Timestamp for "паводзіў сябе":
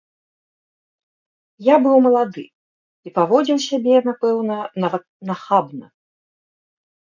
3.19-3.95